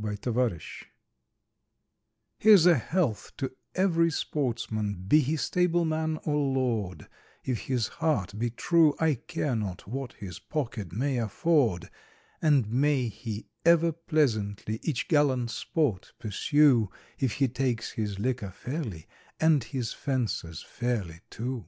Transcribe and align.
Hunting 0.00 0.32
Song 0.32 0.58
Here's 2.38 2.66
a 2.66 2.76
health 2.76 3.32
to 3.36 3.50
every 3.74 4.12
sportsman, 4.12 4.94
be 5.08 5.18
he 5.18 5.34
stableman 5.34 6.18
or 6.22 6.36
lord, 6.36 7.08
If 7.42 7.62
his 7.62 7.88
heart 7.88 8.38
be 8.38 8.48
true, 8.50 8.94
I 9.00 9.14
care 9.14 9.56
not 9.56 9.88
what 9.88 10.12
his 10.12 10.38
pocket 10.38 10.92
may 10.92 11.18
afford; 11.18 11.90
And 12.40 12.70
may 12.70 13.08
he 13.08 13.48
ever 13.66 13.90
pleasantly 13.90 14.78
each 14.84 15.08
gallant 15.08 15.50
sport 15.50 16.12
pursue, 16.20 16.90
If 17.18 17.32
he 17.32 17.48
takes 17.48 17.90
his 17.90 18.20
liquor 18.20 18.52
fairly, 18.52 19.08
and 19.40 19.64
his 19.64 19.92
fences 19.94 20.62
fairly, 20.62 21.22
too. 21.28 21.66